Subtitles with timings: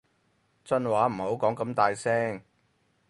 [0.65, 2.41] 真話唔好講咁大聲